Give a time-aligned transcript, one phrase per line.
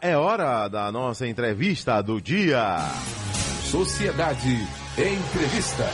[0.00, 2.78] É hora da nossa entrevista do dia.
[3.64, 4.56] Sociedade
[4.98, 5.84] Entrevista.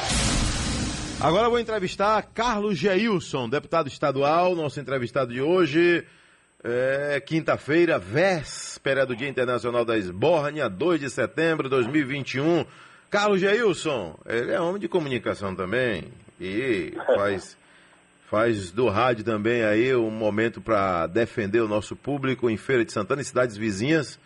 [1.21, 6.05] Agora vou entrevistar Carlos Geilson, deputado estadual, nosso entrevistado de hoje.
[6.65, 12.65] É quinta-feira, véspera do Dia Internacional da Esbórnia, 2 de setembro de 2021.
[13.09, 16.05] Carlos Geilson, ele é homem de comunicação também
[16.41, 17.57] e faz,
[18.33, 22.91] faz do rádio também aí um momento para defender o nosso público em Feira de
[22.91, 24.19] Santana e cidades vizinhas.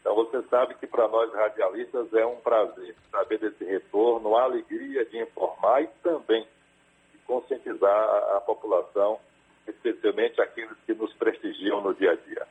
[0.00, 5.04] então você sabe que para nós radialistas é um prazer saber desse retorno, a alegria
[5.04, 6.46] de informar e também
[7.12, 9.20] de conscientizar a população,
[9.68, 12.46] especialmente aqueles que nos prestigiam no dia a dia.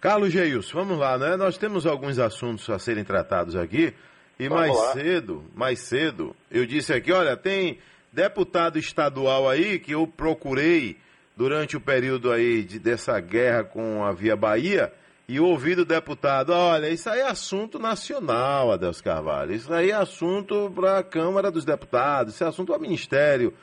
[0.00, 1.36] Carlos Geilson, vamos lá, né?
[1.36, 3.94] Nós temos alguns assuntos a serem tratados aqui.
[4.38, 4.92] E vamos mais lá.
[4.92, 7.78] cedo, mais cedo, eu disse aqui, olha, tem
[8.12, 10.98] deputado estadual aí que eu procurei
[11.36, 14.92] durante o período aí de, dessa guerra com a Via Bahia
[15.28, 19.94] e ouvi do deputado, olha, isso aí é assunto nacional, Adelso Carvalho, isso aí é
[19.94, 23.54] assunto para a Câmara dos Deputados, isso é assunto ao Ministério,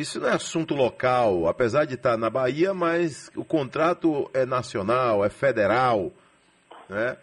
[0.00, 5.24] isso não é assunto local, apesar de estar na Bahia, mas o contrato é nacional,
[5.24, 6.12] é federal,
[6.88, 7.16] né?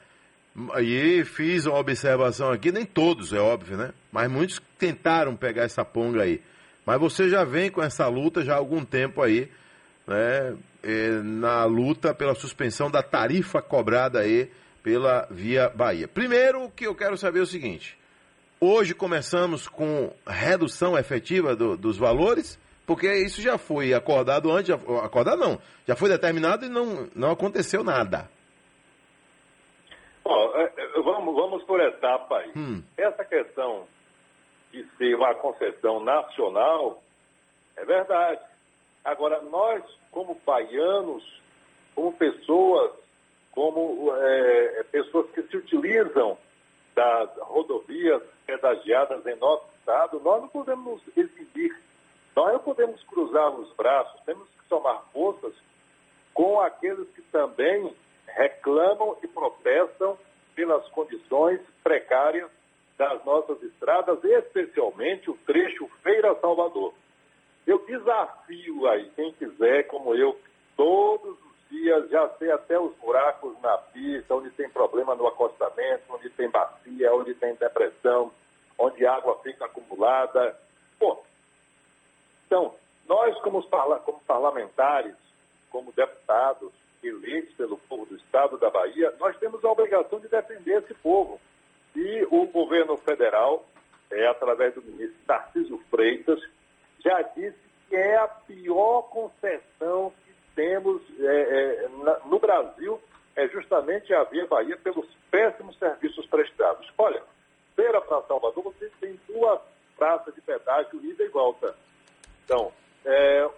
[0.82, 3.92] E fiz uma observação aqui, nem todos, é óbvio, né?
[4.12, 6.42] Mas muitos tentaram pegar essa ponga aí.
[6.86, 9.50] Mas você já vem com essa luta já há algum tempo aí,
[10.06, 10.58] né,
[11.24, 14.52] na luta pela suspensão da tarifa cobrada aí
[14.84, 16.08] pela Via Bahia.
[16.08, 17.98] Primeiro, o que eu quero saber é o seguinte:
[18.60, 24.72] hoje começamos com redução efetiva do, dos valores, porque isso já foi acordado antes,
[25.04, 28.30] acordado não, já foi determinado e não, não aconteceu nada.
[30.24, 32.52] Bom, é, é, vamos, vamos por etapa aí.
[32.56, 32.84] Hum.
[32.98, 33.88] Essa questão
[34.72, 37.02] de ser uma concessão nacional
[37.76, 38.42] é verdade.
[39.04, 41.24] Agora, nós, como baianos,
[41.96, 42.92] como pessoas,
[43.52, 46.38] como é, pessoas que se utilizam
[46.96, 51.76] das rodovias pedagiadas em nosso estado, nós não podemos exibir,
[52.36, 55.54] nós não podemos cruzar os braços, temos que somar forças
[56.34, 57.94] com aqueles que também
[58.28, 60.18] reclamam e protestam
[60.56, 62.50] pelas condições precárias
[62.98, 66.94] das nossas estradas, especialmente o trecho Feira-Salvador.
[67.66, 70.40] Eu desafio aí, quem quiser, como eu,
[70.76, 76.04] todos os dias, já sei até os buracos na pista, onde tem problema no acostamento,
[76.10, 78.32] onde tem bacia, onde tem depressão,
[78.78, 80.58] onde água fica acumulada.
[82.52, 82.76] Então,
[83.08, 85.16] nós como, parla como parlamentares,
[85.70, 90.84] como deputados eleitos pelo povo do Estado da Bahia, nós temos a obrigação de defender
[90.84, 91.40] esse povo.
[91.96, 93.66] E o governo federal,
[94.12, 96.42] é, através do ministro Tarcísio Freitas,
[97.00, 97.58] já disse
[97.88, 103.00] que é a pior concessão que temos é, é, na, no Brasil,
[103.34, 106.86] é justamente a Via Bahia pelos péssimos serviços prestados.
[106.98, 107.24] Olha,
[107.78, 109.62] Feira para Salvador, você tem duas
[109.96, 111.74] praças de pedágio ida e volta.
[112.44, 112.72] Então,
[113.06, 113.52] é, o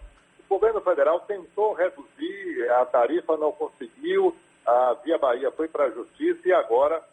[0.50, 4.36] governo federal tentou reduzir a tarifa, não conseguiu,
[4.66, 7.04] a Via Bahia foi para a justiça e agora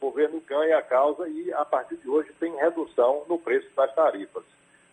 [0.00, 3.94] o governo ganha a causa e, a partir de hoje, tem redução no preço das
[3.94, 4.44] tarifas.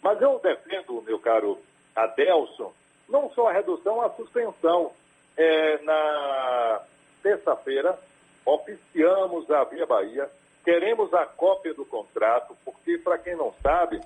[0.02, 1.60] Mas eu defendo, meu caro
[1.96, 2.74] Adelson,
[3.08, 4.92] não só a redução, a suspensão.
[5.40, 6.82] É, na
[7.22, 7.98] terça-feira,
[8.44, 10.28] oficiamos a Via Bahia,
[10.64, 14.02] queremos a cópia do contrato, porque, para quem não sabe,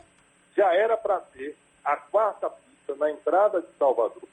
[0.55, 4.23] já era para ter a quarta pista na entrada de Salvador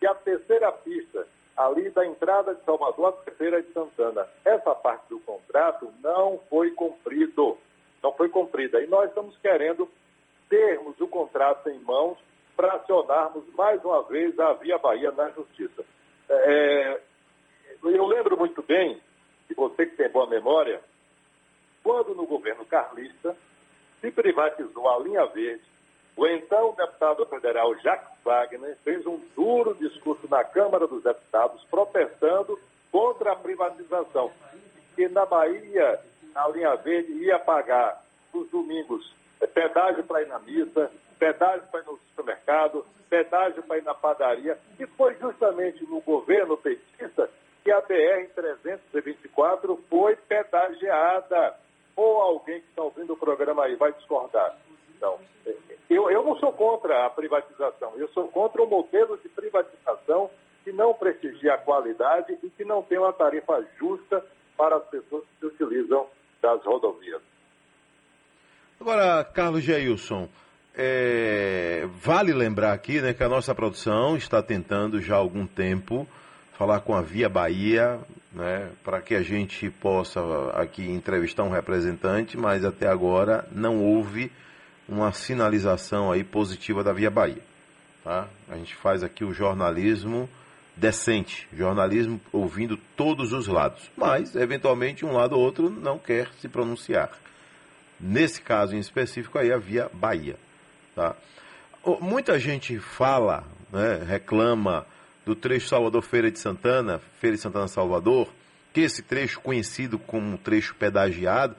[0.00, 4.28] e a terceira pista ali da entrada de Salvador, a terceira de Santana.
[4.44, 7.58] Essa parte do contrato não foi cumprido,
[8.02, 8.80] não foi cumprida.
[8.80, 9.88] E nós estamos querendo
[10.48, 12.16] termos o contrato em mãos
[12.56, 15.84] para acionarmos mais uma vez a Via Bahia na Justiça.
[16.28, 17.00] É,
[17.82, 19.00] eu lembro muito bem,
[19.50, 20.80] e você que tem boa memória,
[21.82, 23.36] quando no governo carlista
[24.00, 25.64] se privatizou a linha verde,
[26.18, 32.58] o então deputado federal Jacques Wagner fez um duro discurso na Câmara dos Deputados protestando
[32.90, 34.32] contra a privatização.
[34.96, 36.00] Que na Bahia
[36.34, 38.02] a linha verde ia pagar
[38.34, 39.14] nos domingos
[39.54, 44.58] pedágio para ir na missa, pedágio para ir no supermercado, pedágio para ir na padaria.
[44.80, 47.30] E foi justamente no governo petista
[47.62, 51.54] que a BR-324 foi pedagiada.
[51.94, 54.56] Ou alguém que está ouvindo o programa aí vai discordar.
[54.98, 55.18] Então,
[55.88, 60.28] eu, eu não sou contra a privatização, eu sou contra o modelo de privatização
[60.64, 64.22] que não prestigia a qualidade e que não tem uma tarifa justa
[64.56, 66.06] para as pessoas que utilizam
[66.42, 67.22] das rodovias.
[68.80, 70.28] Agora, Carlos Geilson,
[70.76, 76.06] é, vale lembrar aqui né, que a nossa produção está tentando já há algum tempo
[76.52, 78.00] falar com a Via Bahia,
[78.32, 80.20] né, para que a gente possa
[80.54, 84.30] aqui entrevistar um representante, mas até agora não houve
[84.88, 87.42] uma sinalização aí positiva da Via Bahia.
[88.02, 88.26] Tá?
[88.48, 90.28] A gente faz aqui o jornalismo
[90.74, 96.48] decente, jornalismo ouvindo todos os lados, mas eventualmente um lado ou outro não quer se
[96.48, 97.10] pronunciar.
[98.00, 100.36] Nesse caso em específico aí a Via Bahia.
[100.94, 101.16] Tá?
[102.00, 104.86] Muita gente fala, né, reclama
[105.26, 108.28] do trecho Salvador Feira de Santana, Feira de Santana Salvador,
[108.72, 111.56] que esse trecho conhecido como trecho pedagiado,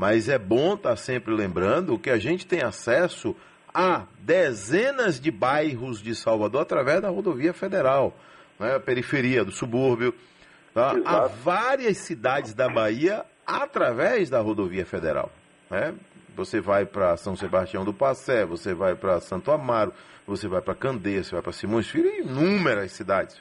[0.00, 3.36] mas é bom estar tá sempre lembrando que a gente tem acesso
[3.72, 8.16] a dezenas de bairros de Salvador através da rodovia federal,
[8.58, 10.14] né, a periferia do subúrbio,
[10.72, 10.94] tá?
[11.04, 15.30] a várias cidades da Bahia através da rodovia federal.
[15.70, 15.94] Né?
[16.34, 19.92] Você vai para São Sebastião do Passé, você vai para Santo Amaro,
[20.26, 23.36] você vai para Candeias, você vai para Simões Filho, inúmeras cidades.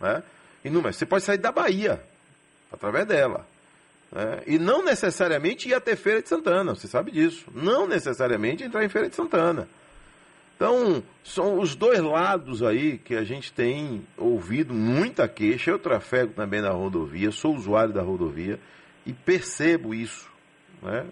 [0.00, 0.22] Né?
[0.64, 0.96] Inúmeras.
[0.96, 2.02] Você pode sair da Bahia,
[2.72, 3.44] através dela.
[4.12, 4.42] Né?
[4.46, 7.46] E não necessariamente ir até Feira de Santana, você sabe disso.
[7.54, 9.68] Não necessariamente entrar em Feira de Santana.
[10.56, 15.70] Então, são os dois lados aí que a gente tem ouvido muita queixa.
[15.70, 18.58] Eu trafego também na rodovia, sou usuário da rodovia
[19.06, 20.28] e percebo isso.
[20.82, 21.06] Né?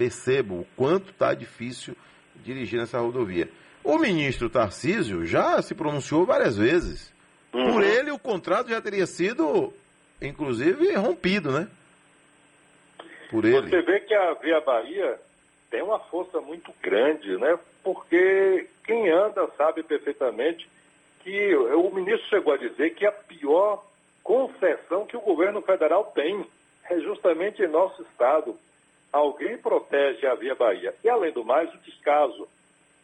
[0.00, 1.94] percebo o quanto está difícil
[2.42, 3.50] dirigir nessa rodovia.
[3.84, 7.12] O ministro Tarcísio já se pronunciou várias vezes.
[7.52, 7.72] Uhum.
[7.72, 9.74] Por ele, o contrato já teria sido,
[10.22, 11.68] inclusive, rompido, né?
[13.30, 13.68] Por ele.
[13.68, 15.18] Você vê que a Via Bahia
[15.70, 17.58] tem uma força muito grande, né?
[17.82, 20.68] Porque quem anda sabe perfeitamente
[21.20, 23.84] que o ministro chegou a dizer que a pior
[24.24, 26.44] concessão que o governo federal tem
[26.88, 28.58] é justamente em nosso estado
[29.12, 30.94] alguém protege a Via Bahia.
[31.02, 32.48] E, além do mais, o descaso.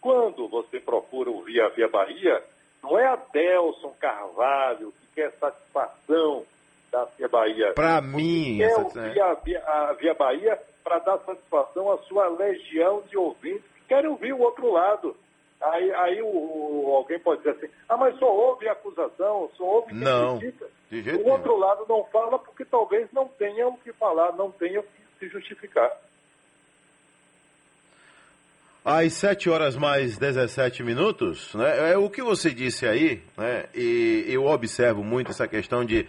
[0.01, 2.43] Quando você procura o Via Via Bahia,
[2.83, 6.45] não é a Delson Carvalho que quer satisfação
[6.91, 7.73] da Via Bahia.
[7.75, 13.03] Para mim, é o Via, Via, a Via Bahia para dar satisfação à sua legião
[13.11, 15.17] de ouvintes que querem ouvir o outro lado.
[15.61, 19.95] Aí, aí o, o, alguém pode dizer assim, ah, mas só houve acusação, só houve
[19.95, 20.67] não, critica.
[20.93, 21.59] o outro nenhum.
[21.59, 24.89] lado não fala porque talvez não tenha o que falar, não tenha o que
[25.19, 25.91] se justificar.
[28.85, 34.27] Às 7 horas mais 17 minutos, né, é o que você disse aí, né, e
[34.29, 36.07] eu observo muito essa questão de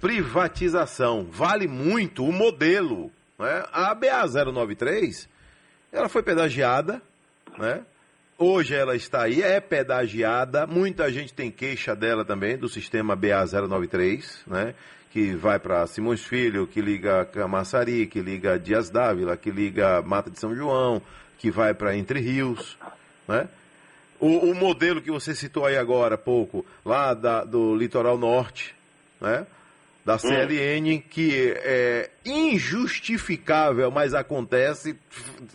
[0.00, 1.26] privatização.
[1.30, 3.10] Vale muito o modelo.
[3.38, 3.64] Né?
[3.72, 5.28] A BA093,
[5.92, 7.02] ela foi pedagiada,
[7.58, 7.82] né?
[8.38, 14.40] Hoje ela está aí, é pedagiada, muita gente tem queixa dela também, do sistema BA093,
[14.46, 14.74] né?
[15.10, 20.30] que vai para Simões Filho, que liga Camaçari, que liga Dias Dávila, que liga Mata
[20.30, 21.00] de São João,
[21.38, 22.76] que vai para Entre Rios,
[23.26, 23.48] né?
[24.20, 28.74] O, o, modelo que você citou aí agora pouco, lá da, do litoral norte,
[29.18, 29.46] né?
[30.06, 31.02] Da CLN, hum.
[31.10, 34.96] que é injustificável, mas acontece.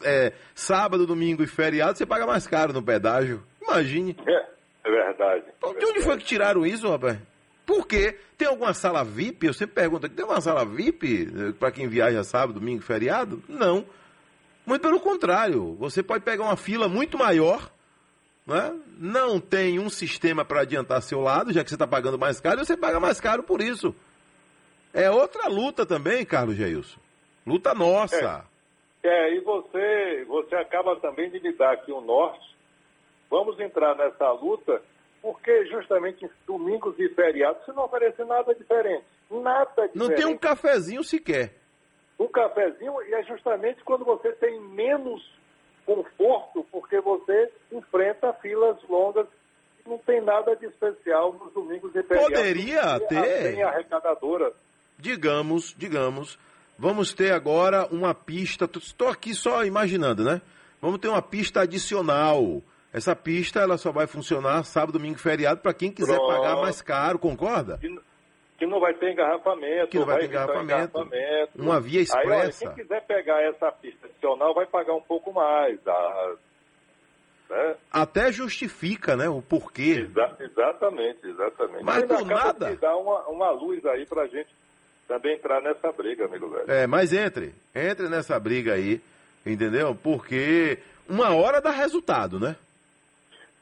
[0.03, 3.41] É, sábado, domingo e feriado, você paga mais caro no pedágio.
[3.62, 4.13] Imagine.
[4.27, 4.46] É,
[4.84, 5.46] é verdade.
[5.58, 7.17] Então, de onde foi que tiraram isso, rapaz?
[7.65, 8.17] Por quê?
[8.38, 9.48] Tem alguma sala VIP?
[9.48, 13.41] Eu sempre pergunto, tem uma sala VIP eh, para quem viaja sábado, domingo, feriado?
[13.48, 13.86] Não.
[14.65, 17.72] Muito pelo contrário, você pode pegar uma fila muito maior,
[18.46, 18.77] né?
[18.98, 22.60] não tem um sistema para adiantar seu lado, já que você está pagando mais caro,
[22.60, 23.96] e você paga mais caro por isso.
[24.94, 27.00] É outra luta também, Carlos Geilson.
[27.46, 28.46] Luta nossa.
[29.04, 32.56] É, é, e você, você acaba também de lidar aqui o norte.
[33.30, 34.82] Vamos entrar nessa luta
[35.22, 39.06] porque justamente em domingos e feriados você não oferece nada diferente.
[39.30, 39.98] Nada diferente.
[39.98, 41.54] Não tem um cafezinho sequer.
[42.20, 45.24] Um cafezinho e é justamente quando você tem menos
[45.86, 49.28] conforto, porque você enfrenta filas longas
[49.84, 52.38] e não tem nada de especial nos domingos e feriados.
[52.38, 53.54] Poderia ter.
[53.54, 54.52] Tem arrecadadora.
[55.01, 56.39] Digamos, digamos,
[56.77, 58.70] vamos ter agora uma pista.
[58.77, 60.41] Estou aqui só imaginando, né?
[60.79, 62.62] Vamos ter uma pista adicional
[62.93, 66.27] essa pista ela só vai funcionar sábado, domingo e feriado para quem quiser Pronto.
[66.27, 67.77] pagar mais caro, concorda?
[67.77, 67.88] Que,
[68.58, 69.88] que não vai ter engarrafamento.
[69.88, 71.51] Que não vai, vai ter engarrafamento, engarrafamento.
[71.55, 72.65] Uma via expressa.
[72.65, 75.79] Aí, olha, quem quiser pegar essa pista adicional vai pagar um pouco mais.
[75.88, 76.34] A,
[77.50, 77.75] né?
[77.91, 80.05] Até justifica, né, o porquê.
[80.10, 81.84] Exa exatamente, exatamente.
[81.84, 82.75] Mas por nada.
[82.75, 84.53] dá uma, uma luz aí pra gente
[85.12, 86.72] também entrar nessa briga, amigo velho.
[86.72, 89.01] É, mas entre, entre nessa briga aí,
[89.46, 89.94] entendeu?
[89.94, 92.56] Porque uma hora dá resultado, né?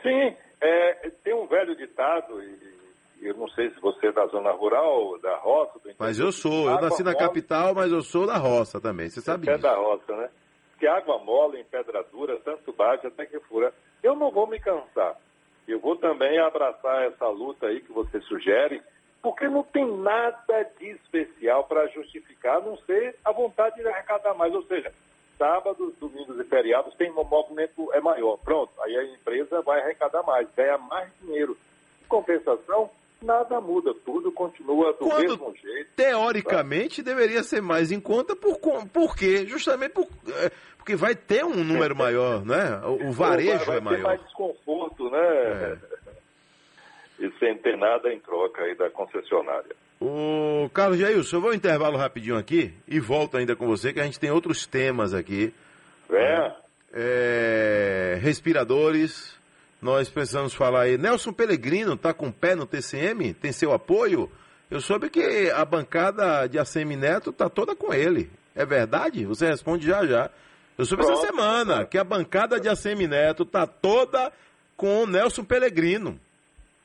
[0.03, 4.51] Sim, é, tem um velho ditado, e eu não sei se você é da zona
[4.51, 5.79] rural, da roça.
[5.97, 9.45] Mas eu sou, eu nasci na capital, mas eu sou da roça também, você sabe
[9.45, 9.65] você disso.
[9.65, 10.29] É da roça, né?
[10.77, 13.73] Que água mole em pedra dura, tanto bate até que fura.
[14.03, 15.17] Eu não vou me cansar.
[15.67, 18.81] Eu vou também abraçar essa luta aí que você sugere,
[19.21, 24.33] porque não tem nada de especial para justificar, a não ser a vontade de arrecadar
[24.33, 24.53] mais.
[24.53, 24.93] Ou seja,
[25.37, 28.37] sábados, domingos e feriados tem um movimento é maior.
[28.37, 31.57] Pronto, aí a empresa vai arrecadar mais, ganha mais dinheiro.
[32.03, 32.89] Em compensação,
[33.21, 35.91] nada muda, tudo continua do Quando, mesmo jeito.
[35.95, 37.09] Teoricamente, tá?
[37.09, 38.57] deveria ser mais em conta, por,
[38.91, 39.45] por quê?
[39.45, 42.81] Justamente por, é, porque vai ter um número maior, né?
[42.85, 43.83] O, o varejo vai, vai é maior.
[43.83, 45.19] Vai ter mais desconforto, né?
[45.19, 45.77] É.
[47.19, 49.75] E sem ter nada em troca aí da concessionária.
[49.99, 53.99] O Carlos Jailson, eu vou um intervalo rapidinho aqui e volto ainda com você, que
[53.99, 55.53] a gente tem outros temas aqui.
[56.09, 56.51] É.
[56.93, 59.37] é respiradores,
[59.81, 60.97] nós precisamos falar aí.
[60.97, 63.33] Nelson Pellegrino está com o pé no TCM?
[63.33, 64.31] Tem seu apoio?
[64.71, 68.31] Eu soube que a bancada de ACM Neto está toda com ele.
[68.55, 69.25] É verdade?
[69.25, 70.29] Você responde já já.
[70.77, 71.19] Eu soube Pronto.
[71.19, 74.31] essa semana que a bancada de ACM Neto está toda
[74.77, 76.19] com o Nelson Pellegrino.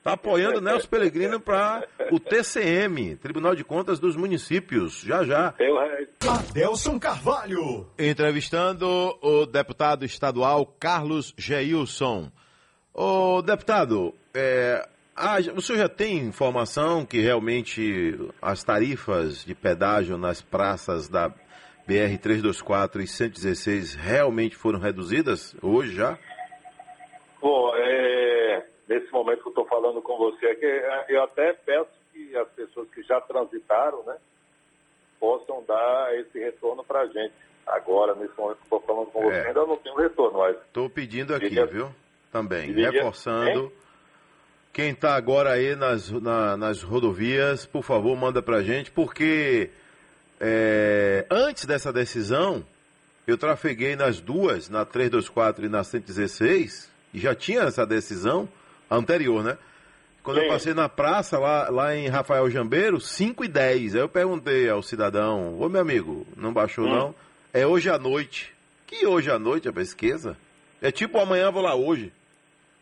[0.04, 1.82] Está apoiando o Nelson Pellegrino para
[2.12, 5.00] o TCM, Tribunal de Contas dos Municípios.
[5.00, 5.54] Já já.
[6.28, 7.86] Adelson Carvalho.
[7.98, 8.86] Entrevistando
[9.22, 12.30] o deputado estadual Carlos Geilson.
[12.92, 20.18] Ô, deputado, é, ah, o senhor já tem informação que realmente as tarifas de pedágio
[20.18, 21.32] nas praças da
[21.88, 26.18] BR-324 e 116 realmente foram reduzidas hoje já?
[27.40, 28.33] Bom, é,
[28.94, 32.48] nesse momento que eu estou falando com você aqui, é, eu até peço que as
[32.50, 34.16] pessoas que já transitaram, né,
[35.18, 37.34] possam dar esse retorno para a gente.
[37.66, 39.46] Agora, nesse momento que eu estou falando com você, é.
[39.48, 40.56] ainda não tenho retorno, mas...
[40.56, 41.90] Estou pedindo aqui, viu?
[42.34, 43.72] também, reforçando.
[44.72, 49.70] Quem está agora aí nas, na, nas rodovias, por favor, manda para gente, porque
[50.40, 52.66] é, antes dessa decisão,
[53.24, 58.48] eu trafeguei nas duas, na 324 e na 116, e já tinha essa decisão
[58.90, 59.56] anterior, né?
[60.22, 60.44] Quando Sim.
[60.44, 63.94] eu passei na praça, lá, lá em Rafael Jambeiro, 5 e 10.
[63.94, 66.90] Aí eu perguntei ao cidadão, ô meu amigo, não baixou hum.
[66.90, 67.14] não?
[67.52, 68.54] É hoje à noite.
[68.86, 70.36] Que hoje à noite a pesquisa?
[70.80, 72.10] É tipo amanhã vou lá hoje.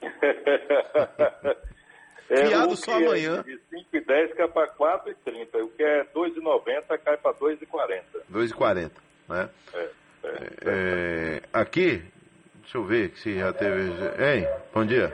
[2.31, 3.43] é, Fiado só é amanhã.
[3.43, 5.59] de 5 e 10 cai para 4 e 30.
[5.59, 8.03] O que é 2,90 cai para 2,40.
[8.33, 8.91] 2,40,
[9.29, 9.49] né?
[9.75, 9.91] É, é,
[10.25, 12.01] é, é, aqui,
[12.61, 13.91] deixa eu ver se já teve.
[14.23, 15.13] Hein, bom dia.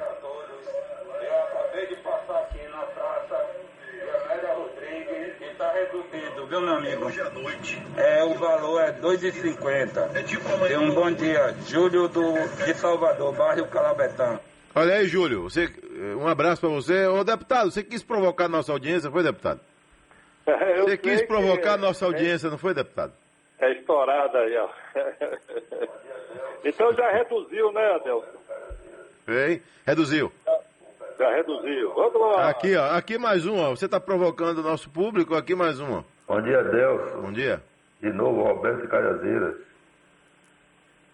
[6.48, 7.04] Viu, meu amigo?
[7.04, 7.82] Hoje à noite.
[7.96, 10.16] É, o valor é 2,50.
[10.16, 10.68] É tipo amanhã.
[10.68, 11.54] Tem um bom dia.
[11.66, 12.32] Júlio do,
[12.64, 14.40] de Salvador, bairro Calabetão.
[14.74, 15.68] Olha aí, Júlio, você,
[16.16, 17.06] um abraço para você.
[17.06, 19.60] Ô, deputado, você quis provocar nossa audiência, foi, deputado?
[20.46, 21.84] Eu você quis provocar que...
[21.84, 23.12] nossa audiência, não foi, deputado?
[23.60, 24.68] É estourada aí, ó.
[26.64, 28.38] então já reduziu, né, Adelson?
[29.28, 29.62] Hein?
[29.86, 30.32] Reduziu.
[31.18, 31.92] Já reduziu.
[31.92, 32.48] Vamos lá.
[32.48, 33.70] Aqui, ó, aqui mais um, ó.
[33.70, 36.17] Você está provocando o nosso público, aqui mais um, ó.
[36.28, 37.22] Bom dia, Delson.
[37.22, 37.62] Bom dia.
[38.02, 39.56] De novo, Roberto de Cajazeiras.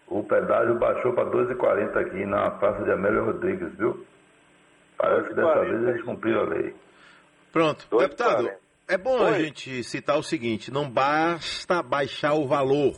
[0.07, 4.05] O pedágio baixou para 2,40 aqui na Praça de Amélia Rodrigues, viu?
[4.97, 6.75] Parece que dessa vez eles cumpriram a lei.
[7.51, 7.87] Pronto.
[7.97, 8.51] Deputado,
[8.87, 9.29] é bom Oi.
[9.29, 12.93] a gente citar o seguinte: não basta baixar o valor.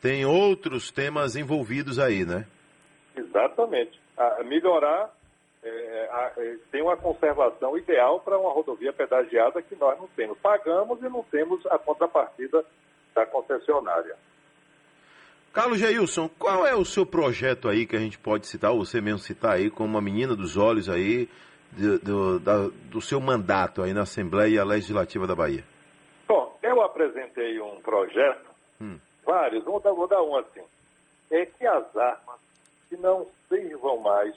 [0.00, 2.46] Tem outros temas envolvidos aí, né?
[3.16, 3.98] Exatamente.
[4.16, 5.10] A melhorar,
[5.64, 10.38] é, a, é, tem uma conservação ideal para uma rodovia pedagiada que nós não temos.
[10.38, 12.64] Pagamos e não temos a contrapartida
[13.14, 14.16] da concessionária.
[15.52, 19.00] Carlos Jailson, qual é o seu projeto aí que a gente pode citar, ou você
[19.00, 21.28] mesmo citar aí, como uma menina dos olhos aí,
[21.70, 25.64] do, do, da, do seu mandato aí na Assembleia Legislativa da Bahia?
[26.26, 28.98] Bom, eu apresentei um projeto, hum.
[29.24, 30.62] vários, vou dar, vou dar um assim,
[31.30, 32.40] é que as armas
[32.88, 34.34] que não sirvam mais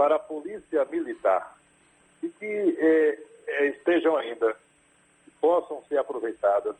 [0.00, 1.54] para a polícia militar
[2.22, 2.46] e que
[2.78, 4.56] é, é, estejam ainda,
[5.22, 6.74] que possam ser aproveitadas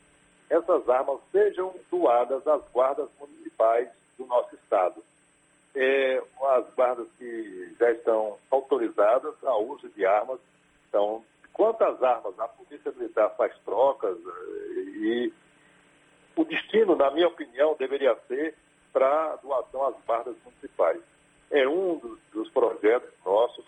[0.48, 5.04] essas armas sejam doadas às guardas municipais do nosso Estado.
[5.74, 10.40] É, as guardas que já estão autorizadas ao uso de armas.
[10.88, 11.22] Então,
[11.52, 14.16] quantas armas a Polícia Militar faz trocas
[14.96, 15.30] e
[16.34, 18.54] o destino, na minha opinião, deveria ser
[18.94, 21.02] para doação às guardas municipais.
[21.50, 22.18] É um dos
[22.50, 23.64] projetos nossos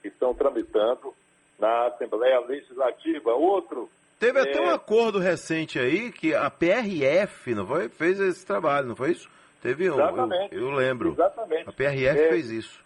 [0.00, 1.14] que estão tramitando
[1.58, 3.32] na Assembleia Legislativa.
[3.32, 3.88] Outro.
[4.18, 4.42] Teve é...
[4.42, 9.12] até um acordo recente aí que a PRF não foi, fez esse trabalho, não foi
[9.12, 9.28] isso?
[9.60, 9.94] Teve um.
[9.94, 10.54] Exatamente.
[10.54, 11.12] Eu, eu lembro.
[11.12, 11.68] Exatamente.
[11.68, 12.28] A PRF é...
[12.28, 12.82] fez isso.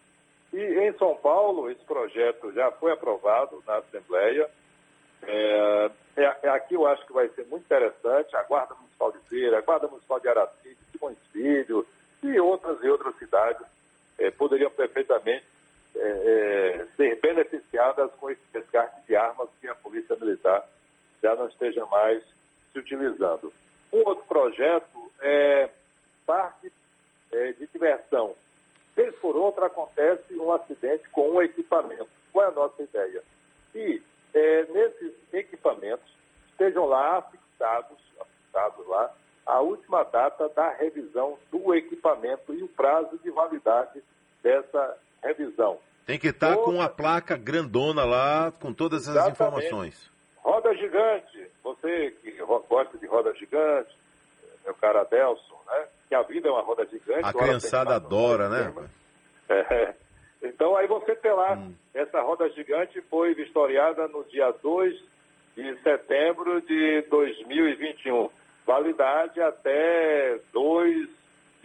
[0.52, 4.48] E em São Paulo, esse projeto já foi aprovado na Assembleia.
[5.22, 8.34] É, é, é, aqui eu acho que vai ser muito interessante.
[8.36, 11.86] A Guarda Municipal de Feira, a Guarda Municipal de Araci, de Filho
[12.22, 13.66] e outras e outras cidades
[14.26, 15.44] é, poderiam perfeitamente
[15.94, 20.66] é, é, ser beneficiadas com esse descarte de armas que a Polícia Militar
[21.22, 22.22] já não esteja mais
[22.72, 23.52] se utilizando.
[23.92, 25.70] Um outro projeto é
[26.26, 26.72] parque
[27.32, 28.34] é, de diversão.
[28.94, 32.08] Vez por outra acontece um acidente com um equipamento.
[32.32, 33.22] Qual é a nossa ideia?
[33.72, 34.02] Que
[34.34, 36.06] nesses equipamentos
[36.50, 37.98] estejam lá fixados,
[38.42, 39.14] fixados lá,
[39.46, 44.02] a última data da revisão do equipamento e o prazo de validade
[44.46, 45.78] dessa revisão.
[46.06, 50.08] Tem que estar tá com a placa grandona lá, com todas essas informações.
[50.36, 52.30] Roda gigante, você que
[52.68, 53.90] gosta de roda gigante,
[54.64, 55.86] meu cara Adelson, né?
[56.08, 57.24] Que a vida é uma roda gigante.
[57.24, 58.72] A criançada adora, né?
[59.48, 59.94] É.
[60.42, 61.72] Então aí você tem lá, hum.
[61.94, 64.92] essa roda gigante foi vistoriada no dia 2
[65.56, 68.28] de setembro de 2021.
[68.66, 71.08] Validade até 2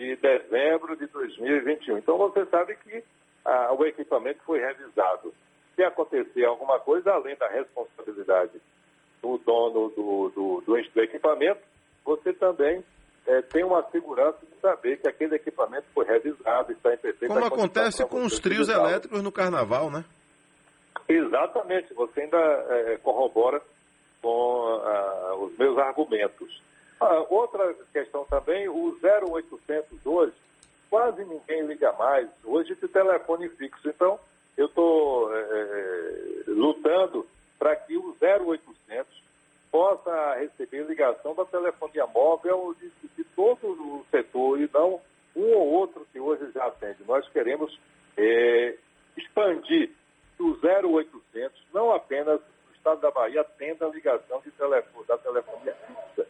[0.01, 1.99] de dezembro de 2021.
[1.99, 3.03] Então você sabe que
[3.45, 5.31] ah, o equipamento foi revisado.
[5.75, 8.59] Se acontecer alguma coisa, além da responsabilidade
[9.21, 11.61] do dono do, do, do, do equipamento,
[12.03, 12.83] você também
[13.27, 17.45] é, tem uma segurança de saber que aquele equipamento foi revisado, está em perfeita Como
[17.45, 20.03] acontece com os trios elétricos no carnaval, né?
[21.07, 23.61] Exatamente, você ainda é, corrobora
[24.19, 26.61] com ah, os meus argumentos.
[27.01, 30.33] Ah, outra questão também, o 0800 hoje,
[30.87, 32.29] quase ninguém liga mais.
[32.45, 33.89] Hoje de telefone fixo.
[33.89, 34.19] Então,
[34.55, 37.25] eu estou é, lutando
[37.57, 39.21] para que o 0800
[39.71, 45.01] possa receber ligação da telefonia móvel de, de, todo o setor e não
[45.35, 47.03] um ou outro que hoje já atende.
[47.07, 47.79] Nós queremos
[48.15, 48.75] é,
[49.17, 49.89] expandir
[50.37, 55.73] do 0800, não apenas no estado da Bahia atenda a ligação de telefone, da telefonia
[55.73, 56.27] fixa,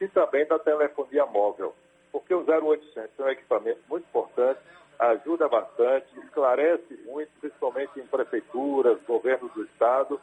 [0.00, 1.74] e também da telefonia móvel.
[2.12, 4.60] Porque o 0800 é um equipamento muito importante,
[4.98, 10.20] ajuda bastante, esclarece muito, principalmente em prefeituras, governos do estado.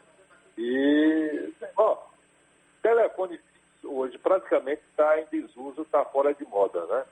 [0.57, 1.97] E, ó,
[2.81, 7.03] telefone fixo hoje praticamente está em desuso, está fora de moda, né?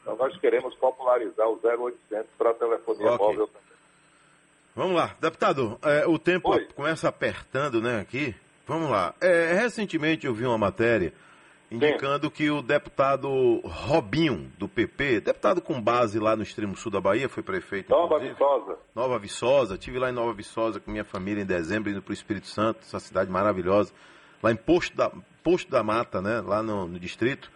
[0.00, 3.26] Então nós queremos popularizar o 0800 para a telefonia okay.
[3.26, 3.68] móvel também.
[4.74, 6.66] Vamos lá, deputado, é, o tempo Oi.
[6.74, 8.34] começa apertando, né, aqui.
[8.66, 9.14] Vamos lá.
[9.20, 11.12] É, recentemente eu vi uma matéria
[11.70, 12.32] indicando Sim.
[12.32, 17.28] que o deputado Robinho, do PP, deputado com base lá no extremo sul da Bahia,
[17.28, 17.90] foi prefeito.
[17.90, 18.34] Nova inclusive.
[18.34, 18.78] Viçosa.
[18.94, 19.74] Nova Viçosa.
[19.74, 22.80] Estive lá em Nova Viçosa com minha família em dezembro, indo para o Espírito Santo,
[22.82, 23.92] essa cidade maravilhosa
[24.42, 25.10] lá em Posto da,
[25.42, 27.50] Posto da Mata, né, lá no, no distrito.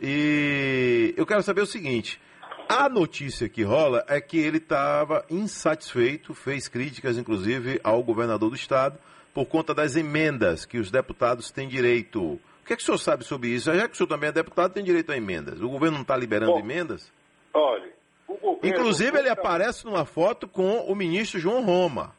[0.00, 2.20] E eu quero saber o seguinte:
[2.68, 8.56] a notícia que rola é que ele estava insatisfeito, fez críticas, inclusive, ao governador do
[8.56, 8.98] estado,
[9.34, 12.22] por conta das emendas que os deputados têm direito.
[12.22, 13.72] O que é que o senhor sabe sobre isso?
[13.72, 15.60] Já que o senhor também é deputado, tem direito a emendas.
[15.60, 17.12] O governo não está liberando Bom, emendas?
[17.52, 17.90] Olha,
[18.28, 18.60] o governo.
[18.62, 22.14] Inclusive, ele aparece numa foto com o ministro João Roma.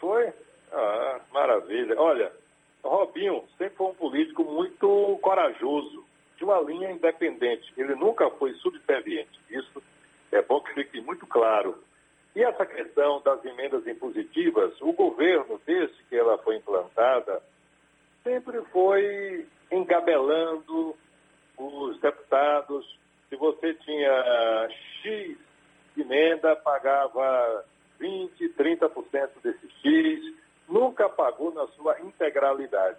[0.00, 0.32] Foi?
[0.72, 1.94] Ah, maravilha.
[1.98, 2.32] Olha,
[2.82, 6.04] Robinho sempre foi um político muito corajoso,
[6.38, 7.72] de uma linha independente.
[7.76, 9.38] Ele nunca foi subserviente.
[9.50, 9.82] Isso
[10.32, 11.82] é bom que fique muito claro.
[12.34, 17.42] E essa questão das emendas impositivas, o governo, desde que ela foi implantada,
[18.22, 20.96] sempre foi engabelando
[21.56, 22.98] os deputados.
[23.28, 24.68] Se você tinha
[25.02, 25.36] X
[25.96, 27.64] emenda, pagava
[28.00, 30.34] 20%, 30% desse X
[30.68, 32.98] nunca pagou na sua integralidade.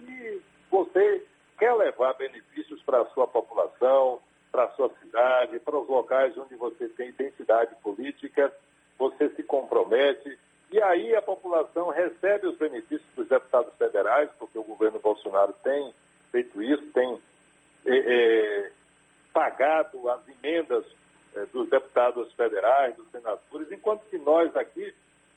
[0.00, 0.40] E
[0.70, 1.26] você
[1.60, 4.18] quer levar benefícios para a sua população,
[4.50, 8.50] para a sua cidade, para os locais onde você tem identidade política,
[8.98, 10.38] você se compromete.
[10.72, 15.92] E aí a população recebe os benefícios dos deputados federais, porque o governo Bolsonaro tem
[16.32, 17.20] feito isso, tem
[17.86, 18.70] é,
[19.32, 20.84] pagado as emendas
[21.34, 24.94] é, dos deputados federais, dos senadores, enquanto que nós aqui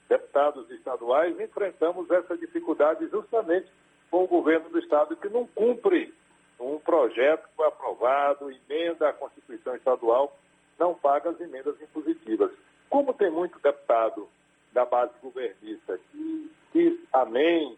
[0.07, 3.67] deputados estaduais, enfrentamos essa dificuldade justamente
[4.13, 6.13] com o governo do Estado que não cumpre
[6.59, 10.37] um projeto que foi aprovado, emenda à Constituição Estadual,
[10.77, 12.51] não paga as emendas impositivas.
[12.91, 14.29] Como tem muito deputado
[14.71, 17.75] da base governista que diz amém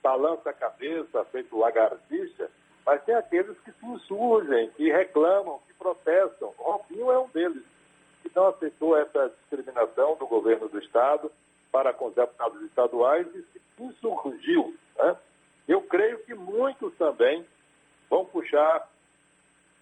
[0.00, 2.48] balança a cabeça, feito lagartixa,
[2.86, 6.54] mas tem aqueles que se insurgem, que reclamam, que protestam.
[6.58, 7.64] Robinho é um deles,
[8.22, 11.28] que não aceitou essa discriminação do governo do Estado
[11.72, 14.72] para com os deputados estaduais e se insurgiu.
[15.68, 17.44] Eu creio que muitos também
[18.08, 18.88] vão puxar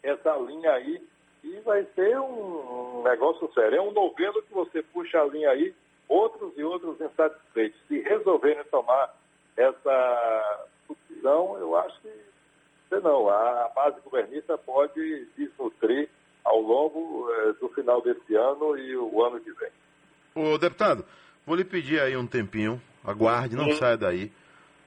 [0.02, 1.02] essa linha aí
[1.42, 3.78] e vai ser um negócio sério.
[3.78, 5.74] É um novelo que você puxa a linha aí,
[6.08, 7.78] outros e outros insatisfeitos.
[7.86, 9.14] Se resolverem tomar
[9.56, 16.08] essa decisão, eu acho que, não, a base governista pode desnutrir
[16.44, 19.70] ao longo eh, do final desse ano e o ano que vem.
[20.34, 21.04] Ô, deputado,
[21.46, 23.76] vou lhe pedir aí um tempinho, aguarde, não Sim.
[23.76, 24.30] saia daí.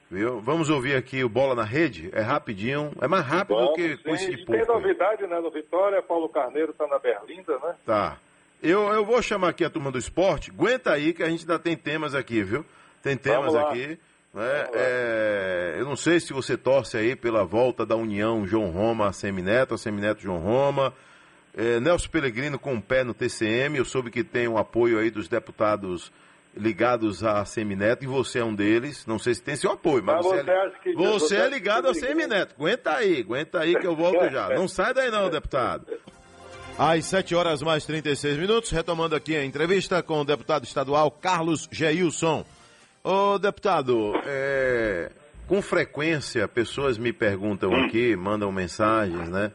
[0.10, 0.40] Viu?
[0.40, 4.30] Vamos ouvir aqui o Bola na Rede, é rapidinho, é mais rápido Vamos, que coisa
[4.30, 4.52] de pouco.
[4.54, 7.76] Tem novidade, né, no Vitória, Paulo Carneiro está na Berlinda, né?
[7.86, 8.18] Tá.
[8.64, 11.60] Eu, eu vou chamar aqui a turma do esporte, aguenta aí que a gente ainda
[11.60, 12.66] tem temas aqui, viu?
[13.04, 14.00] Tem temas aqui.
[14.34, 14.68] Né?
[14.74, 19.14] É, eu não sei se você torce aí pela volta da União João Roma a
[19.14, 20.94] Semineto, a Semineto João Roma.
[21.56, 25.10] É, Nelson Pellegrino com o pé no TCM, eu soube que tem um apoio aí
[25.10, 26.12] dos deputados
[26.58, 29.06] ligados à Semineto e você é um deles.
[29.06, 31.88] Não sei se tem seu apoio, mas, mas você, você, é, que você é ligado
[31.88, 32.56] à Semineto.
[32.56, 34.50] Aguenta aí, aguenta aí que eu volto já.
[34.56, 35.86] Não sai daí não, deputado.
[36.78, 41.68] Às 7 horas mais 36 minutos, retomando aqui a entrevista com o deputado estadual Carlos
[41.72, 42.46] Geilson.
[43.04, 45.10] Ô deputado, é,
[45.48, 49.52] com frequência pessoas me perguntam aqui, mandam mensagens, né?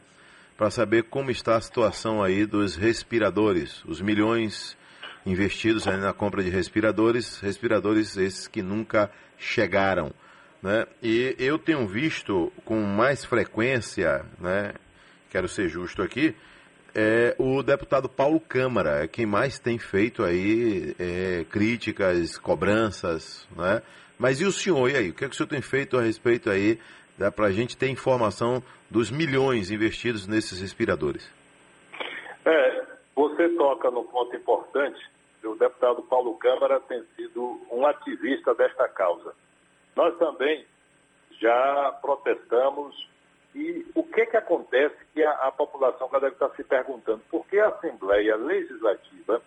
[0.57, 4.75] Para saber como está a situação aí dos respiradores, os milhões
[5.25, 10.11] investidos na compra de respiradores, respiradores esses que nunca chegaram.
[10.61, 10.85] Né?
[11.01, 14.73] E eu tenho visto com mais frequência, né,
[15.29, 16.35] quero ser justo aqui,
[16.95, 23.81] é o deputado Paulo Câmara, é quem mais tem feito aí é, críticas, cobranças, né?
[24.17, 25.09] Mas e o senhor, e aí?
[25.09, 26.79] O que, é que o senhor tem feito a respeito aí,
[27.35, 31.27] para a gente ter informação dos milhões investidos nesses respiradores?
[32.45, 34.99] É, você toca no ponto importante
[35.47, 39.33] o deputado Paulo Câmara tem sido um ativista desta causa.
[39.95, 40.65] Nós também
[41.39, 43.07] já protestamos
[43.55, 47.21] e o que, que acontece que a, a população deve estar se perguntando?
[47.29, 49.41] Por que a Assembleia Legislativa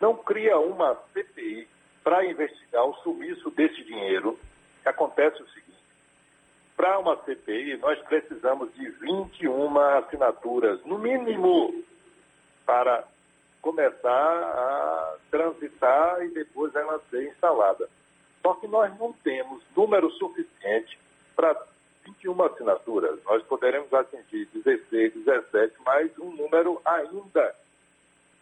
[0.00, 1.68] não cria uma CPI
[2.02, 4.38] para investigar o sumiço desse dinheiro?
[4.84, 5.78] Acontece o seguinte,
[6.76, 11.84] para uma CPI nós precisamos de 21 assinaturas, no mínimo,
[12.64, 13.04] para
[13.62, 17.88] começar a transitar e depois ela ser instalada.
[18.42, 20.98] Só que nós não temos número suficiente
[21.34, 21.56] para
[22.04, 23.18] 21 assinaturas.
[23.24, 27.54] Nós poderemos atingir 16, 17, mas um número ainda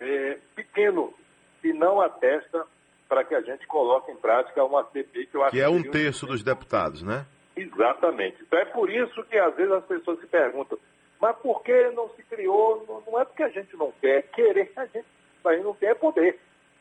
[0.00, 1.12] é, pequeno,
[1.60, 2.66] que não atesta
[3.06, 5.82] para que a gente coloque em prática uma CPI que eu acho que é um
[5.82, 7.26] terço dos deputados, né?
[7.54, 8.40] Exatamente.
[8.42, 10.78] Então é por isso que às vezes as pessoas se perguntam,
[11.20, 12.84] mas por que não se criou?
[12.88, 15.06] Não, não é porque a gente não quer, querer a gente
[15.48, 16.38] aí não tem poder.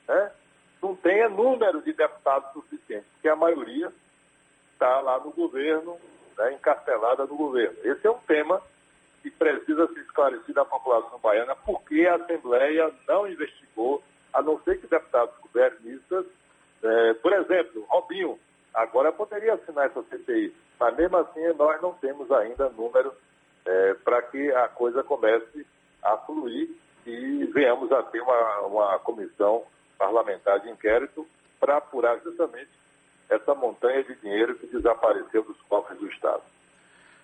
[0.08, 0.32] Né?
[0.82, 3.92] Não tem número de deputados suficiente, porque a maioria
[4.74, 5.98] está lá no governo,
[6.38, 7.78] né, encarcelada no governo.
[7.84, 8.62] Esse é um tema
[9.22, 14.02] que precisa ser esclarecido à população baiana, porque a Assembleia não investigou,
[14.34, 16.26] a não ser que deputados governistas,
[16.82, 18.40] é, por exemplo, Robinho,
[18.74, 23.14] agora poderia assinar essa CPI, mas mesmo assim nós não temos ainda número
[23.66, 25.66] é, para que a coisa comece
[26.02, 26.70] a fluir
[27.10, 29.64] e venhamos a ter uma, uma comissão
[29.98, 31.28] parlamentar de inquérito
[31.60, 32.70] para apurar justamente
[33.30, 36.42] essa montanha de dinheiro que desapareceu dos cofres do Estado.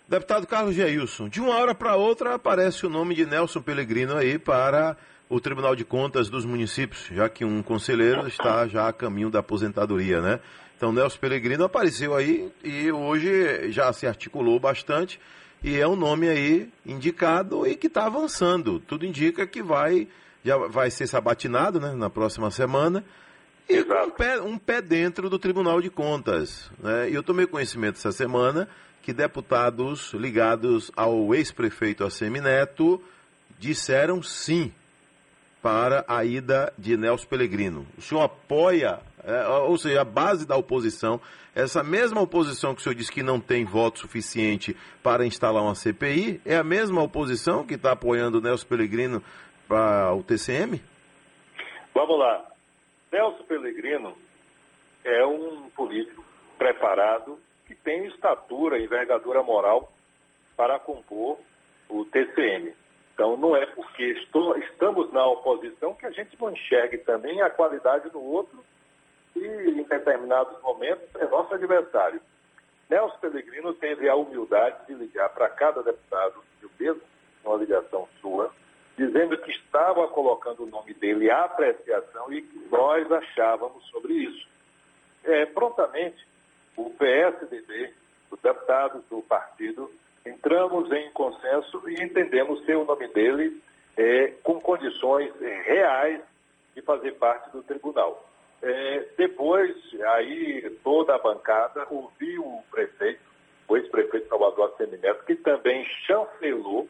[0.08, 4.38] Deputado Carlos Geilson, de uma hora para outra aparece o nome de Nelson Pellegrino aí
[4.38, 4.96] para
[5.28, 9.40] o Tribunal de Contas dos municípios, já que um conselheiro está já a caminho da
[9.40, 10.40] aposentadoria, né?
[10.78, 15.20] Então Nelson Pellegrino apareceu aí e hoje já se articulou bastante
[15.64, 18.80] e é um nome aí indicado e que está avançando.
[18.80, 20.08] Tudo indica que vai,
[20.44, 23.04] já vai ser sabatinado né, na próxima semana.
[23.68, 26.70] E um pé, um pé, dentro do Tribunal de Contas.
[26.80, 27.10] Né?
[27.10, 28.68] Eu tomei conhecimento essa semana
[29.02, 33.02] que deputados ligados ao ex-prefeito Assemineto
[33.60, 34.72] disseram sim
[35.62, 37.88] para a ida de Nelson Pellegrino.
[37.98, 41.20] O senhor apoia, é, ou seja, a base da oposição
[41.56, 45.74] essa mesma oposição que o senhor disse que não tem voto suficiente para instalar uma
[45.74, 49.24] CPI, é a mesma oposição que está apoiando o Nelson Pellegrino
[49.66, 50.82] para o TCM?
[51.94, 52.46] Vamos lá.
[53.10, 54.18] Nelson Pellegrino
[55.06, 56.26] é um político
[56.58, 59.94] preparado que tem estatura, envergadura moral
[60.58, 61.40] para compor
[61.88, 62.74] o TCM.
[63.14, 67.50] Então, não é porque estou, estamos na oposição que a gente não enxergue também a
[67.50, 68.62] qualidade do outro
[69.48, 72.22] em determinados momentos, é nosso adversário.
[72.90, 77.02] Nelson Pellegrino teve a humildade de ligar para cada deputado, eu mesmo,
[77.44, 78.52] uma ligação sua,
[78.98, 84.48] dizendo que estava colocando o nome dele à apreciação e que nós achávamos sobre isso.
[85.24, 86.26] É, prontamente,
[86.78, 87.94] o PSDB,
[88.32, 89.92] os deputados do partido,
[90.26, 93.62] entramos em consenso e entendemos ser o nome dele
[93.98, 96.22] é, com condições é, reais
[96.74, 98.24] de fazer parte do tribunal.
[98.68, 99.76] É, depois,
[100.08, 103.22] aí toda a bancada ouviu o prefeito,
[103.68, 106.90] o ex-prefeito Salvador Assemineto, que também chancelou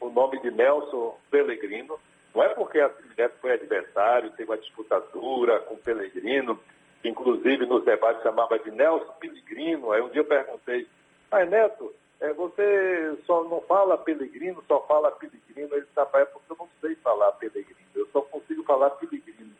[0.00, 2.00] o nome de Nelson Pellegrino.
[2.34, 6.58] Não é porque Assemineto foi adversário, teve uma disputa dura com Pellegrino,
[7.02, 9.92] que inclusive nos debates chamava de Nelson Pellegrino.
[9.92, 10.88] Aí um dia eu perguntei,
[11.30, 15.68] mas Neto, é, você só não fala Pellegrino, só fala Pellegrino.
[15.74, 19.59] Ele disse, é porque eu não sei falar Pellegrino, eu só consigo falar Pellegrino.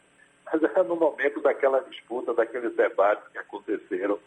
[0.52, 4.18] Mas era no momento daquela disputa, daqueles debates que aconteceram,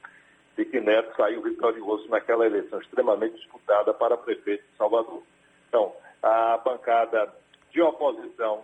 [0.56, 5.24] de que Neto saiu vitorioso naquela eleição extremamente disputada para prefeito de Salvador.
[5.68, 7.34] Então, a bancada
[7.72, 8.64] de oposição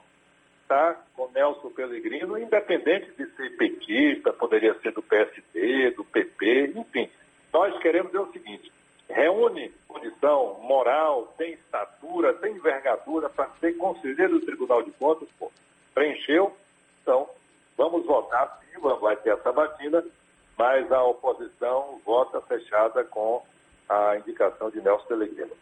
[0.62, 7.10] está com Nelson Pellegrino, independente de ser petista, poderia ser do PSD, do PP, enfim.
[7.52, 8.72] Nós queremos dizer o seguinte,
[9.10, 15.52] reúne condição moral, tem estatura, tem envergadura para ser conselheiro do Tribunal de Contas, pô,
[15.96, 16.56] preencheu,
[17.02, 17.28] então
[17.80, 20.04] vamos votar sim, vai ter essa batina,
[20.58, 23.42] mas a oposição vota fechada com
[23.88, 25.54] a indicação de Nelson Pellegrino.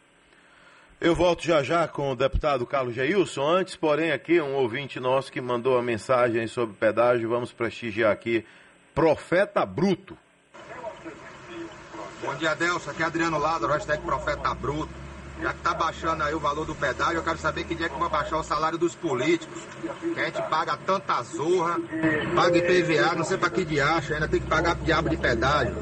[1.00, 3.48] Eu volto já já com o deputado Carlos Geilson.
[3.48, 7.30] Antes, porém, aqui um ouvinte nosso que mandou uma mensagem sobre pedágio.
[7.30, 8.44] Vamos prestigiar aqui.
[8.96, 10.18] Profeta Bruto.
[12.20, 12.90] Bom dia, Delcio.
[12.90, 15.07] Aqui é Adriano Lázaro, hashtag Profeta Bruto.
[15.42, 17.90] Já que tá baixando aí o valor do pedágio, eu quero saber que dia é
[17.90, 19.62] que vai baixar o salário dos políticos.
[20.14, 21.78] Que a gente paga tanta zorra,
[22.36, 25.76] paga IPVA, não sei pra que de acha, ainda tem que pagar diabo de pedágio.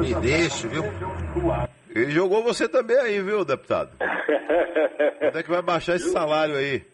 [0.00, 0.84] Me deixe, viu?
[1.94, 3.90] Ele jogou você também aí, viu, deputado?
[5.18, 6.84] Quando é que vai baixar esse salário aí?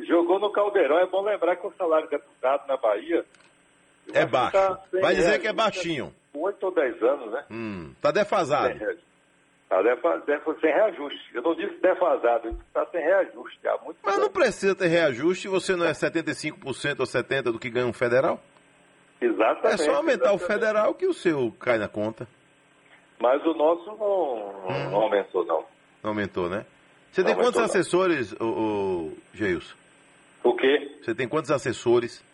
[0.00, 0.98] Jogou no Caldeirão.
[0.98, 3.24] É bom lembrar que o salário de deputado na Bahia.
[4.12, 4.56] É baixo.
[5.00, 6.12] Vai dizer que é baixinho.
[6.34, 7.44] Oito ou dez anos, né?
[7.50, 8.78] Hum, tá defasado.
[9.70, 11.30] Está sem reajuste.
[11.32, 13.68] Eu não disse defasado, eu disse que está sem reajuste.
[13.68, 17.70] Há muito Mas não precisa ter reajuste, você não é 75% ou 70% do que
[17.70, 18.40] ganha um federal?
[19.20, 19.74] Exatamente.
[19.74, 20.42] É só aumentar exatamente.
[20.42, 22.26] o federal que o seu cai na conta.
[23.20, 24.90] Mas o nosso não, hum.
[24.90, 25.64] não aumentou, não.
[26.02, 26.66] Não aumentou, né?
[27.12, 29.76] Você tem quantos assessores, o, o Geilson?
[30.42, 30.98] O quê?
[31.02, 32.24] Você tem quantos assessores?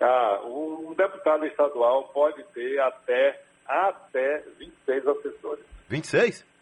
[0.00, 5.64] Ah, um deputado estadual pode ter até, até 26 assessores.
[5.88, 6.53] 26?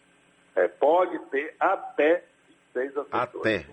[0.55, 2.25] É, pode ter até
[2.75, 3.07] 26 assessores.
[3.12, 3.67] Até.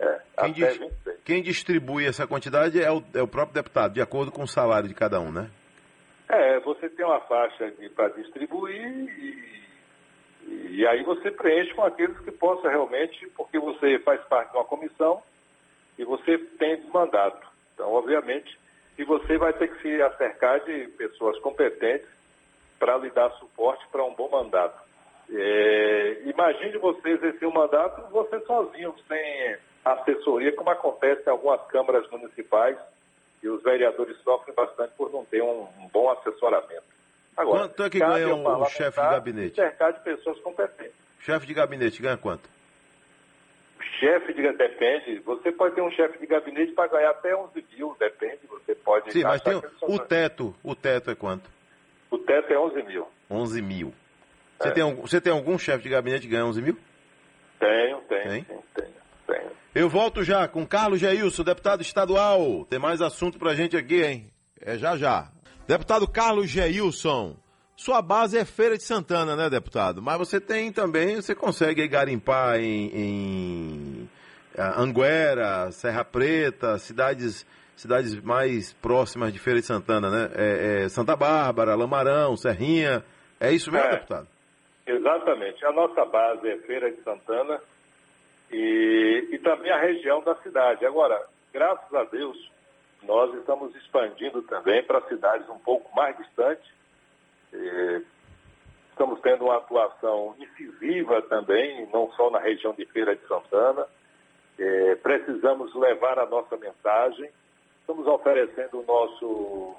[0.00, 1.20] É, quem, até dis 26.
[1.24, 4.88] quem distribui essa quantidade é o, é o próprio deputado, de acordo com o salário
[4.88, 5.50] de cada um, né?
[6.28, 12.30] É, você tem uma faixa para distribuir e, e aí você preenche com aqueles que
[12.30, 15.22] possam realmente, porque você faz parte de uma comissão
[15.98, 17.46] e você tem esse mandato.
[17.74, 18.58] Então, obviamente,
[18.96, 22.08] e você vai ter que se acercar de pessoas competentes
[22.78, 24.80] para lhe dar suporte para um bom mandato.
[25.32, 32.08] É, imagine você exercer um mandato você sozinho, sem assessoria, como acontece em algumas câmaras
[32.10, 32.76] municipais,
[33.42, 36.82] e os vereadores sofrem bastante por não ter um, um bom assessoramento.
[37.36, 39.54] Agora, quanto é que ganha um, chefe de gabinete?
[39.54, 40.94] Cercar de pessoas competentes.
[41.20, 42.48] Chefe de gabinete ganha quanto?
[43.98, 45.20] Chefe de depende.
[45.20, 48.40] Você pode ter um chefe de gabinete para ganhar até 11 mil, depende.
[48.48, 49.12] Você pode.
[49.12, 50.54] Sim, mas tem o, o teto.
[50.62, 51.48] O teto é quanto?
[52.10, 53.06] O teto é 11 mil.
[53.30, 53.94] 11 mil.
[54.60, 54.72] Você, é.
[54.72, 56.76] tem, você tem algum chefe de gabinete que ganha 11 mil?
[57.58, 58.44] Tenho, tenho, tenho,
[58.74, 58.92] tenho,
[59.26, 59.50] tenho.
[59.74, 62.66] Eu volto já com Carlos Geilson, deputado estadual.
[62.66, 64.30] Tem mais assunto pra gente aqui, hein?
[64.60, 65.30] É já já.
[65.66, 67.36] Deputado Carlos Geilson,
[67.74, 70.02] sua base é Feira de Santana, né, deputado?
[70.02, 74.10] Mas você tem também, você consegue garimpar em, em
[74.76, 80.30] Anguera, Serra Preta, cidades, cidades mais próximas de Feira de Santana, né?
[80.34, 83.02] É, é Santa Bárbara, Lamarão, Serrinha.
[83.38, 84.28] É isso mesmo, é, deputado?
[84.90, 85.64] Exatamente.
[85.64, 87.60] A nossa base é Feira de Santana
[88.50, 90.84] e, e também a região da cidade.
[90.84, 92.50] Agora, graças a Deus,
[93.04, 96.68] nós estamos expandindo também para cidades um pouco mais distantes.
[98.90, 103.86] Estamos tendo uma atuação incisiva também, não só na região de Feira de Santana.
[105.02, 107.30] Precisamos levar a nossa mensagem.
[107.80, 109.76] Estamos oferecendo o nosso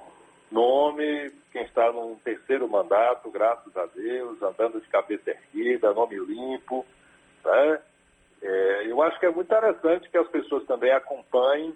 [0.52, 6.86] nome, quem está num terceiro mandato, graças a Deus, andando de cabeça erguida, nome limpo.
[7.44, 7.80] Né?
[8.42, 11.76] É, eu acho que é muito interessante que as pessoas também acompanhem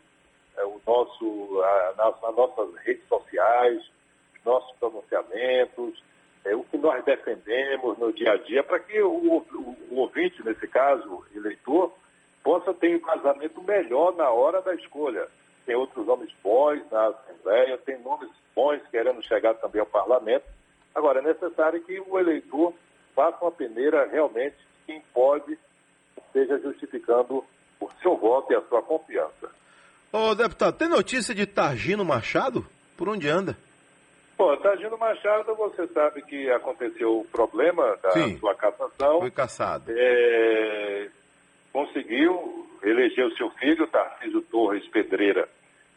[0.58, 3.82] é, o nosso, a, nas, nossas redes sociais,
[4.44, 6.04] nossos pronunciamentos,
[6.46, 10.44] é, o que nós defendemos no dia a dia, para que o, o, o, ouvinte,
[10.46, 11.94] nesse caso, eleitor,
[12.44, 15.28] possa ter um embasamento melhor na hora da escolha.
[15.66, 20.46] Tem outros nomes bons na Assembleia, tem nomes bons querendo chegar também ao Parlamento.
[20.94, 22.74] Agora, é necessário que o eleitor
[23.16, 25.58] faça uma peneira realmente quem pode
[26.28, 27.44] esteja justificando
[27.80, 29.50] o seu voto e a sua confiança.
[30.12, 32.66] Ô, deputado, tem notícia de Targino Machado?
[32.98, 33.58] Por onde anda?
[34.38, 39.20] Pô, Targino Machado, você sabe que aconteceu o problema da Sim, sua cassação.
[39.20, 39.92] Foi cassado.
[39.96, 41.10] É,
[41.72, 45.50] conseguiu eleger o seu filho, Tarcísio Torres Pedreira,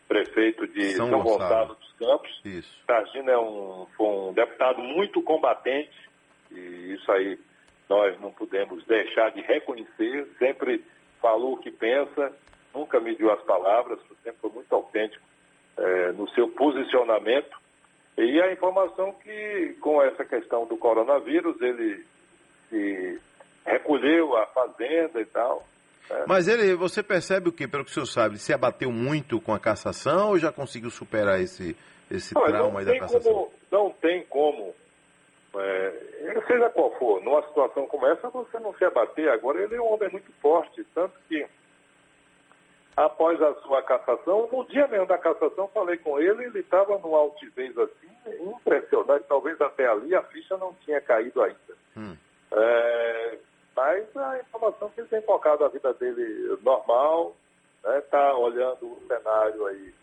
[0.09, 1.39] prefeito de São, São Gonçalo.
[1.39, 2.41] Gonçalo dos Campos.
[2.45, 2.85] Isso.
[2.87, 6.09] Targino é um, foi um deputado muito combatente,
[6.51, 7.39] e isso aí
[7.89, 10.85] nós não podemos deixar de reconhecer, sempre
[11.21, 12.33] falou o que pensa,
[12.75, 15.25] nunca mediu as palavras, sempre foi muito autêntico
[15.77, 17.57] é, no seu posicionamento.
[18.17, 22.05] E a informação que, com essa questão do coronavírus, ele
[22.69, 23.21] se
[23.65, 25.65] recolheu a fazenda e tal.
[26.11, 26.25] Né?
[26.27, 29.41] Mas ele, você percebe o que, pelo que o senhor sabe, ele se abateu muito
[29.41, 31.77] com a cassação ou já conseguiu superar esse,
[32.11, 33.33] esse não, trauma não da cassação?
[33.33, 34.75] Como, não tem como
[35.57, 39.29] é, seja qual for, numa situação como essa, você não se abater.
[39.31, 41.47] Agora, ele é um homem muito forte, tanto que,
[42.97, 47.19] após a sua cassação, no dia mesmo da cassação, falei com ele, ele estava numa
[47.19, 48.09] altivez assim,
[48.41, 49.25] impressionante.
[49.29, 51.77] Talvez até ali a ficha não tinha caído ainda.
[51.97, 52.17] Hum.
[52.53, 53.39] É,
[53.79, 57.37] mas a informação que ele tem focado a vida dele normal,
[58.01, 59.95] está né, olhando o cenário aí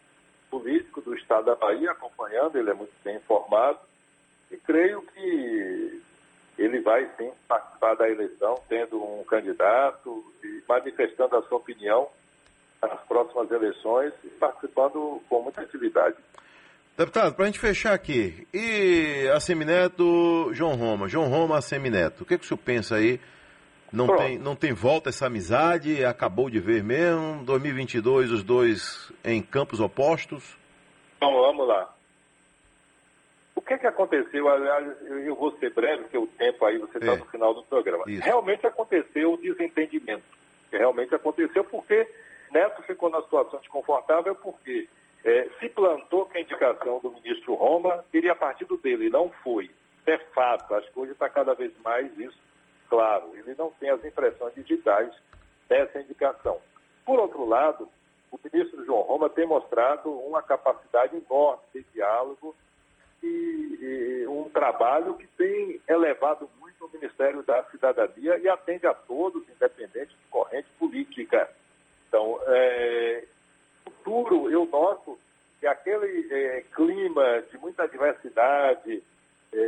[0.50, 3.80] político do estado da Bahia, acompanhando, ele é muito bem informado
[4.50, 6.02] e creio que
[6.58, 12.08] ele vai sim participar da eleição, tendo um candidato e manifestando a sua opinião
[12.82, 16.16] nas próximas eleições e participando com muita atividade.
[16.98, 22.24] Deputado, para a gente fechar aqui, e a Semineto, João Roma, João Roma, a Semineto,
[22.24, 23.20] o que, que o senhor pensa aí?
[23.92, 26.04] Não tem, não tem volta essa amizade?
[26.04, 27.44] Acabou de ver mesmo?
[27.46, 30.58] 2022, os dois em campos opostos?
[31.18, 31.96] Então, vamos lá
[33.66, 34.48] que é que aconteceu?
[34.48, 37.18] Aliás, eu vou ser breve, porque o tempo aí você está é.
[37.18, 38.04] no final do programa.
[38.08, 38.24] Isso.
[38.24, 40.24] Realmente aconteceu o desentendimento.
[40.72, 42.08] Realmente aconteceu porque
[42.52, 44.88] Neto ficou na situação desconfortável porque
[45.24, 49.72] é, se plantou que a indicação do ministro Roma teria partido dele, não foi.
[50.06, 52.38] É fato, as coisas está cada vez mais isso
[52.90, 53.32] claro.
[53.36, 55.14] Ele não tem as impressões digitais
[55.68, 56.60] dessa indicação.
[57.06, 57.90] Por outro lado,
[58.32, 62.56] o ministro João Roma tem mostrado uma capacidade enorme de diálogo
[63.24, 69.48] e, um trabalho que tem elevado muito o Ministério da Cidadania e atende a todos,
[69.50, 71.50] independente de corrente política.
[72.08, 73.26] Então, é,
[73.84, 75.18] futuro, eu noto
[75.60, 79.04] que aquele é, clima de muita diversidade,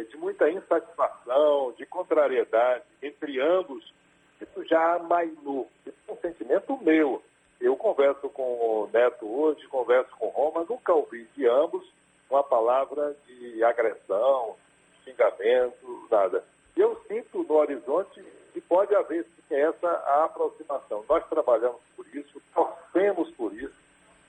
[0.09, 3.93] de muita insatisfação, de contrariedade entre ambos,
[4.41, 5.69] isso já amainou.
[5.85, 7.21] Esse é um sentimento meu.
[7.59, 11.87] Eu converso com o Neto hoje, converso com Roma, nunca ouvi de ambos
[12.29, 14.55] uma palavra de agressão,
[15.03, 16.43] xingamento, nada.
[16.75, 18.21] Eu sinto no horizonte
[18.53, 19.89] que pode haver sim, essa
[20.25, 21.03] aproximação.
[21.07, 23.73] Nós trabalhamos por isso, torcemos por isso.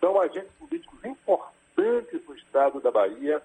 [0.01, 3.42] São agentes políticos importantes no estado da Bahia,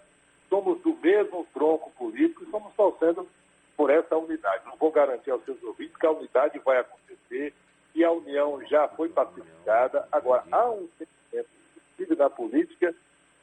[0.50, 3.28] somos do mesmo tronco político e estamos torcendo
[3.76, 4.66] por essa unidade.
[4.66, 7.54] Não vou garantir aos seus ouvintes que a unidade vai acontecer
[7.96, 10.08] e a união já foi pacificada.
[10.12, 12.94] Agora, há um sentimento da política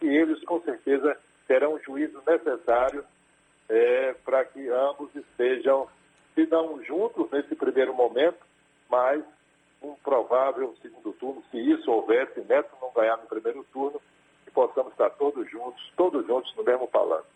[0.00, 3.04] e eles com certeza terão o juízo necessário
[3.68, 5.88] é, para que ambos estejam,
[6.34, 8.38] se não juntos nesse primeiro momento,
[8.88, 9.22] mas
[9.82, 14.00] um provável segundo turno, se isso houver, se Neto não ganhar no primeiro turno,
[14.50, 17.26] que possamos estar todos juntos, todos juntos no mesmo palanque.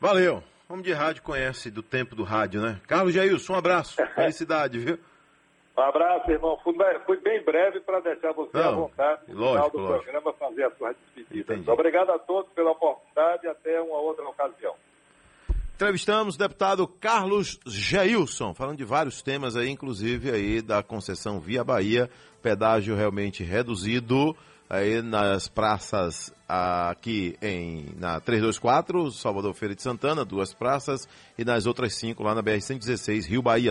[0.00, 0.42] Valeu.
[0.68, 2.80] Homem de rádio conhece do tempo do rádio, né?
[2.86, 3.96] Carlos Jailson, um abraço.
[4.14, 4.98] Felicidade, viu?
[5.76, 6.58] Um abraço, irmão.
[6.62, 6.74] Fui,
[7.06, 10.04] fui bem breve para deixar você Não, à vontade no lógico, final do lógico.
[10.04, 11.72] programa fazer a sua despedida.
[11.72, 14.74] Obrigado a todos pela oportunidade e até uma outra ocasião.
[15.74, 21.64] Entrevistamos o deputado Carlos Jailson, falando de vários temas aí, inclusive aí da concessão Via
[21.64, 22.10] Bahia,
[22.42, 24.36] pedágio realmente reduzido
[24.70, 31.66] aí nas praças aqui em na 324, Salvador Feira de Santana, duas praças, e nas
[31.66, 33.68] outras cinco lá na BR-116, Rio Bahia.